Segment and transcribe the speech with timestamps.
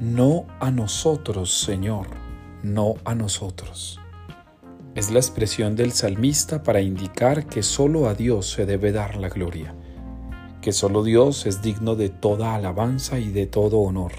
[0.00, 2.06] No a nosotros, Señor,
[2.62, 4.00] no a nosotros.
[4.94, 9.28] Es la expresión del salmista para indicar que solo a Dios se debe dar la
[9.28, 9.74] gloria,
[10.62, 14.12] que solo Dios es digno de toda alabanza y de todo honor,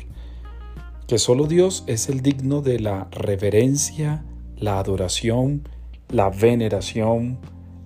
[1.07, 4.23] que solo Dios es el digno de la reverencia,
[4.57, 5.67] la adoración,
[6.09, 7.39] la veneración,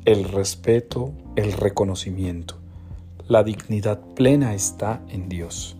[0.03, 2.59] el respeto, el reconocimiento.
[3.29, 5.77] La dignidad plena está en Dios.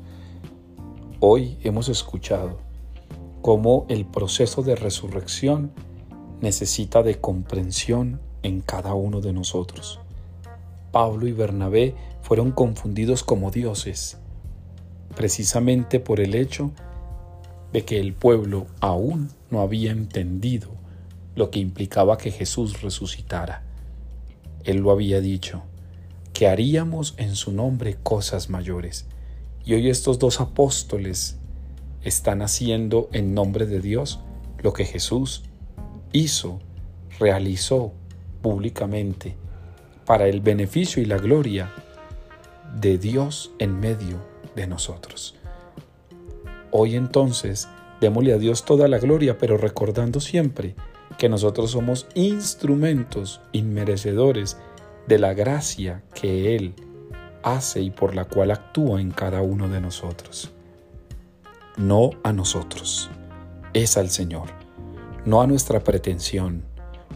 [1.27, 2.59] Hoy hemos escuchado
[3.41, 5.71] cómo el proceso de resurrección
[6.39, 9.99] necesita de comprensión en cada uno de nosotros.
[10.91, 14.19] Pablo y Bernabé fueron confundidos como dioses,
[15.15, 16.69] precisamente por el hecho
[17.73, 20.69] de que el pueblo aún no había entendido
[21.35, 23.63] lo que implicaba que Jesús resucitara.
[24.63, 25.63] Él lo había dicho,
[26.33, 29.07] que haríamos en su nombre cosas mayores.
[29.65, 31.37] Y hoy estos dos apóstoles
[32.03, 34.19] están haciendo en nombre de Dios
[34.61, 35.43] lo que Jesús
[36.11, 36.59] hizo,
[37.19, 37.91] realizó
[38.43, 39.35] públicamente
[40.05, 41.73] para el beneficio y la gloria
[42.79, 44.19] de Dios en medio
[44.55, 45.33] de nosotros.
[46.69, 47.67] Hoy entonces,
[48.01, 50.75] démosle a Dios toda la gloria, pero recordando siempre
[51.17, 54.57] que nosotros somos instrumentos inmerecedores
[55.07, 56.75] de la gracia que Él
[57.45, 60.51] hace y por la cual actúa en cada uno de nosotros.
[61.77, 63.09] No a nosotros,
[63.73, 64.49] es al Señor,
[65.25, 66.63] no a nuestra pretensión,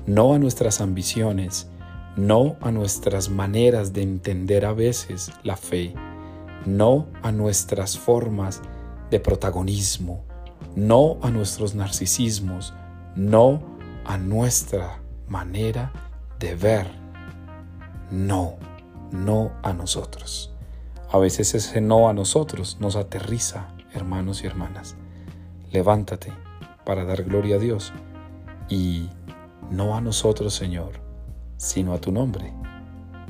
[0.05, 1.67] no a nuestras ambiciones,
[2.15, 5.93] no a nuestras maneras de entender a veces la fe,
[6.65, 8.61] no a nuestras formas
[9.09, 10.23] de protagonismo,
[10.75, 12.73] no a nuestros narcisismos,
[13.15, 13.63] no
[14.05, 15.91] a nuestra manera
[16.39, 16.99] de ver.
[18.11, 18.57] No
[19.11, 20.53] no a nosotros.
[21.11, 24.95] A veces ese no a nosotros nos aterriza, hermanos y hermanas.
[25.71, 26.31] Levántate
[26.85, 27.93] para dar gloria a Dios
[28.69, 29.09] y
[29.71, 30.93] no a nosotros, Señor,
[31.57, 32.53] sino a tu nombre,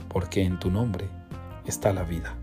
[0.09, 1.09] porque en tu nombre
[1.65, 2.38] está la vida.